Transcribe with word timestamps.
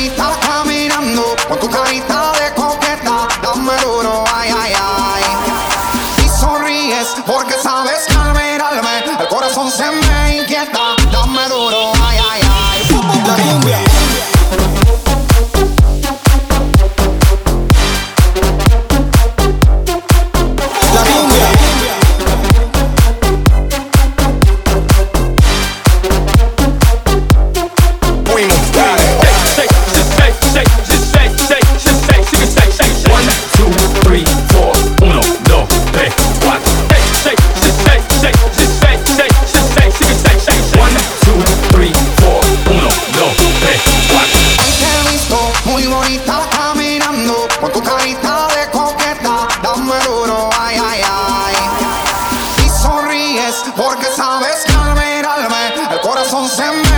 carita 0.00 0.30
caminando, 0.40 1.36
con 1.46 1.58
tu 1.58 1.68
carita 1.68 2.32
de 2.32 2.54
coqueta, 2.54 3.28
dame 3.42 3.72
duro, 3.82 4.24
ay, 4.34 4.50
ay, 4.58 4.72
ay. 4.74 5.22
Y 6.24 6.28
sonríes 6.40 7.08
porque 7.26 7.52
sabes 7.62 8.06
que 8.06 8.14
al 8.14 8.32
mirarme 8.32 9.04
el 9.20 9.28
corazón 9.28 9.70
se 9.70 9.90
me 9.90 10.38
inquieta, 10.38 10.96
dame 11.12 11.48
duro. 11.48 11.99
son 56.30 56.48
sembra 56.48 56.89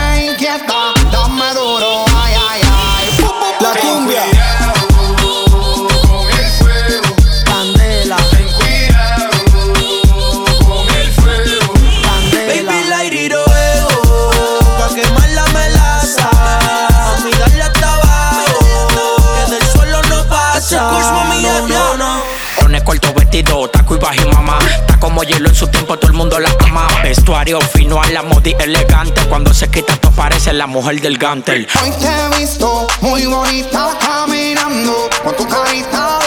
taco 23.41 23.97
y 23.97 23.98
bajimamá. 23.98 24.58
Está 24.61 25.00
como 25.00 25.22
hielo 25.22 25.48
en 25.48 25.55
su 25.55 25.66
tiempo, 25.69 25.97
todo 25.97 26.11
el 26.11 26.16
mundo 26.16 26.38
la 26.38 26.50
ama. 26.61 26.86
Vestuario 27.02 27.61
fino 27.61 28.02
a 28.02 28.06
la 28.08 28.22
modi 28.22 28.55
elegante. 28.58 29.22
Cuando 29.28 29.55
se 29.55 29.70
quita, 29.70 29.97
tú 29.97 30.12
parece 30.12 30.52
la 30.52 30.66
mujer 30.66 31.00
del 31.00 31.16
gantel. 31.16 31.66
Hoy 31.83 31.91
te 31.92 32.06
he 32.06 32.39
visto 32.39 32.86
muy 33.00 33.24
bonita 33.24 33.89
caminando 34.00 35.08
con 35.24 35.34
tu 35.36 35.48
carita 35.48 36.21